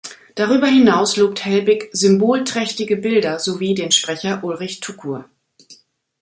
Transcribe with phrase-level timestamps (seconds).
[0.33, 5.29] Darüber hinaus lobt Helbig „symbolträchtige Bilder“ sowie den Sprecher Ulrich Tukur.